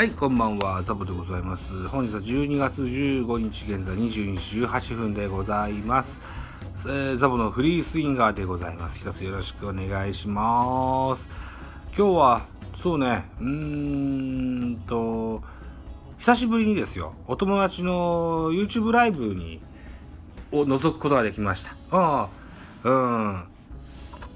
[0.00, 1.86] はい、こんばんは、ザボでございます。
[1.88, 6.22] 本日は12月15日現在22時18分でございます。
[6.86, 8.98] えーザボのフリースインガーでございます。
[8.98, 11.28] 一つよろしくお願いします。
[11.94, 13.46] 今日は、そうね、うー
[14.70, 15.42] んと、
[16.16, 19.60] 久しぶりにですよ、お友達の YouTube ライブに、
[20.50, 21.72] を覗くことができました。
[21.90, 22.26] あ
[22.84, 23.44] あ、うん。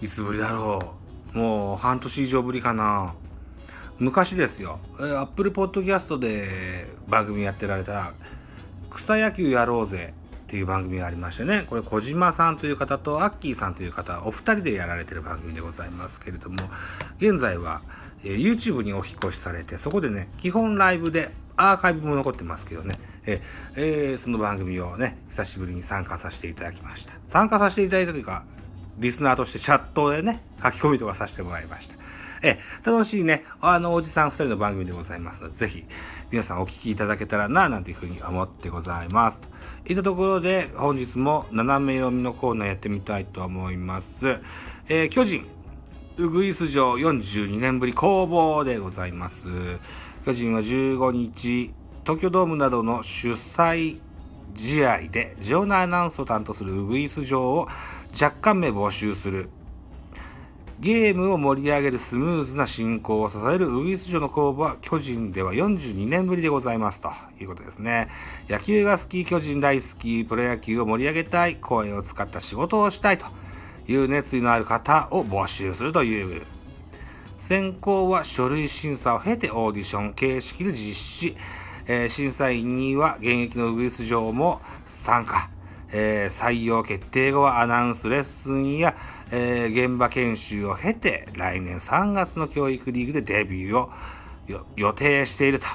[0.00, 0.80] いつぶりだろ
[1.32, 1.38] う。
[1.38, 3.14] もう半年以上ぶりかな。
[4.02, 8.14] 昔ですよ、えー、Apple Podcast で番組やってられた
[8.90, 16.56] 草野球やろうぜっていう番組がありましてね、これ小島さんという方とアッキーさんという方、お二人でやられてる番組でございますけれども、
[17.18, 17.80] 現在は、
[18.24, 23.40] えー YouTube にお引越しされて、そこでね、基本ライブでアーカイブも残ってますけどね、え
[23.76, 27.14] えーその番組をね、久しぶりに参加させていただきました。
[27.24, 28.44] 参加させていただいたというか、
[28.98, 31.94] リスナーとしてチャットでね、書き込みとかさせてもらいました。
[32.42, 35.84] え、楽しいね、あの、おじさん二人の番組でございますので、ぜひ、
[36.30, 39.42] 皆さんお聞きいただけたらな、なんていうふうに思ってございます。
[39.86, 44.38] いったところで、本日も斜め読みのコーナーやってみたいと思います。
[44.88, 45.46] えー巨人、
[46.18, 49.46] ウグイス城42年ぶり攻防でございます。
[50.26, 51.72] 巨人は15日、
[52.04, 54.00] 東京ドームなどの主催
[54.54, 57.68] 試合で場内アナウンスを担当するウグイス城を
[58.12, 59.48] 若干名募集する
[60.82, 68.08] ゲームを盛り上げるスムーズな進行を支えるウグイス城の公募は巨人では42年ぶりでございますということですね。
[68.48, 73.26] 野球が好き、巨人大好き、プロ野球を盛り上げたい、声を使った仕事をしたいと
[73.86, 76.42] いう熱意のある方を募集するという
[77.38, 81.36] 選考は書類審査を経てオーディション形式で実施。
[81.86, 85.48] えー審査員には現役のウグイス城も参加。
[85.92, 88.96] えー採用決定後はアナウンスレッスンや、
[89.30, 93.90] えー現場研修を経て来年3月の教育リーグでデビューを
[94.76, 95.66] 予定していると。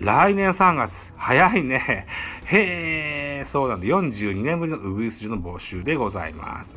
[0.00, 1.12] 来年3月。
[1.16, 2.06] 早いね。
[2.44, 3.86] へえ、そうなんだ。
[3.86, 6.76] 42年ぶりのウグイス城の募集でございます。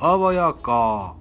[0.00, 1.16] 応募要項。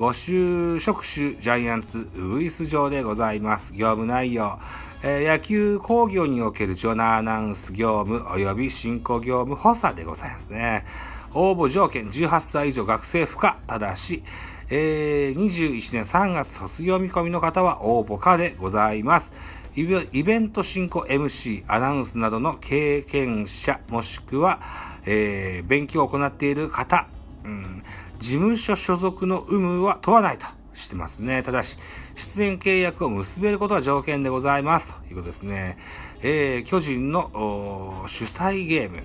[0.00, 3.74] 募集職種ジャイアンツウグイス城でございます。
[3.74, 4.58] 業務内容。
[5.02, 10.86] えー野球工業における場内アナウンス業務及び進行業務補佐でございますね。
[11.34, 13.58] 応募条件18歳以上学生不可。
[13.66, 14.22] ただし、
[14.70, 19.34] えー21年3月卒業見込みの方は応募可でございます。
[19.74, 24.60] イベイベント進行 MC、アナウンスなどの経験者、もしくは、
[25.04, 27.06] えー勉強を行っている方、
[27.44, 27.82] うん、
[28.20, 31.42] 事務所所属の有無は問わないとしてますね。
[31.42, 31.78] ただし、
[32.16, 34.94] 出演契約を結べることが条件でございます。
[34.94, 35.78] ということですね。
[36.22, 39.02] えー巨人の主催ゲーム、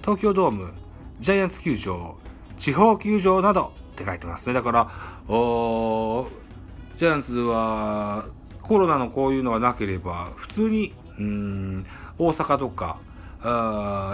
[0.00, 0.72] 東京ドーム、
[1.20, 2.16] ジャイアンツ球場、
[2.58, 4.54] 地方球場などって書いてますね。
[4.54, 4.90] だから、
[5.26, 8.24] ジャイアンツは
[8.62, 11.86] コロナのこういうのがなければ、普通に、うん、
[12.16, 12.98] 大阪とか、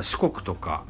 [0.02, 0.84] 四国とか、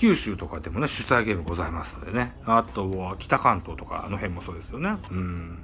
[0.00, 2.32] 九州とかでもね、主催ゲームございますのでね。
[2.46, 4.96] あとは北関東とか、あの辺もそうですよね。
[5.10, 5.58] うん。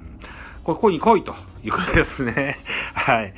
[0.63, 1.33] ここに来いと
[1.63, 2.59] いうことですね。
[2.93, 3.33] はい。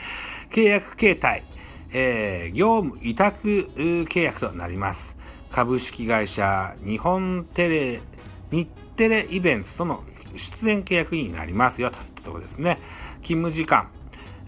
[0.52, 1.46] 契約形態、
[1.94, 5.16] えー業務委託契約となります。
[5.52, 8.02] 株式会社日本テレ、
[8.52, 8.68] 日
[8.98, 10.04] テレイベントとの
[10.36, 12.78] 出演契約になりますよといったところですね。
[13.24, 13.90] 勤務時間、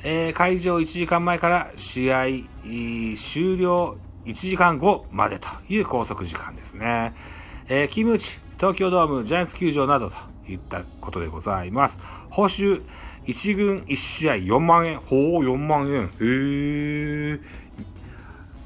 [0.03, 2.25] えー会場1時間前から試合
[3.15, 7.13] 終了1時間後までという拘束時間ですね。
[7.67, 10.15] えー勤務地、東京ドーム、ジャイアンツ球場などと
[10.47, 11.99] いったことでございます。
[12.29, 12.81] 報酬、
[13.25, 14.99] 1軍1試合4万円。
[14.99, 16.05] ほう、4万円。
[16.05, 16.09] へ
[17.35, 17.39] え。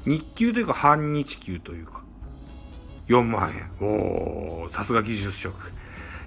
[0.04, 2.02] 日給というか半日給というか。
[3.08, 3.86] 4万円。
[3.86, 5.72] おー、さすが技術職。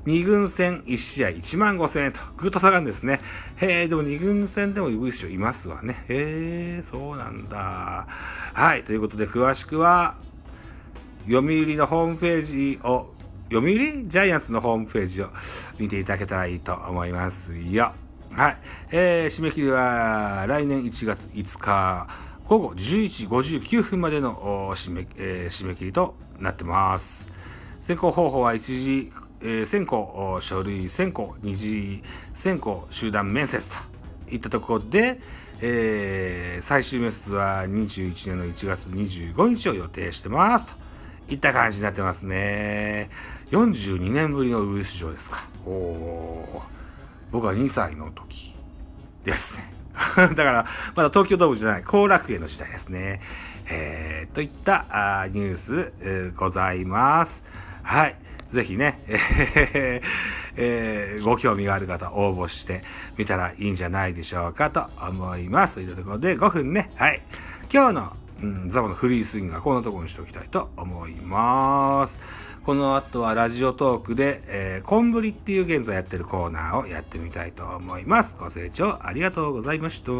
[0.05, 3.19] 二軍戦1試合1万5千円と、ぐっと下がるんですね。
[3.57, 6.05] へえ、でも二軍戦でもウグイスいますわね。
[6.07, 8.07] へえ、そうなんだ。
[8.53, 10.15] はい、ということで詳しくは、
[11.27, 13.13] 読売のホームページを、
[13.51, 15.29] 読売ジャイアンツのホームページを
[15.77, 17.93] 見ていただけたらいいと思いますよ。
[18.31, 18.57] はい。
[18.91, 22.07] えー、締め切りは来年1月5日
[22.49, 27.29] 午後11時59分までの締め,、えー締め切りとなってます。
[27.79, 29.11] 選考方法は一次、
[29.41, 32.03] えー選考、書類選考、二次
[32.33, 33.75] 選考、集団面接と
[34.29, 35.19] いったところで、
[35.61, 43.09] えー最終面接は21年の1月25日を予定してますといった感じになってますね。
[43.51, 45.43] 42年ぶりのウグイス城ですか。
[45.65, 46.61] おー
[47.31, 48.53] 僕は2歳の時
[49.23, 49.71] ですね。
[50.15, 50.65] だから、
[50.95, 53.21] まだ東京ドームじゃない、後楽園の時代ですね。
[53.67, 54.85] えー、といった
[55.21, 57.43] あニュース、えーございます。
[57.83, 58.15] はい。
[58.49, 62.83] ぜひね、え ーえー、ご興味がある方応募して
[63.17, 65.75] みたらいいんじゃないでしょうかと思います。
[65.75, 67.21] というところで5分ね、はい。
[67.71, 72.19] 今日の、うん、ザボのフリースイングはこんなところにしておきたいと思います。
[72.65, 78.35] この後はラジオトークで、えー、コンブリっていう現在やってるコーナーをやってみたいと思います。
[78.39, 80.11] ご清聴ありがとうございました。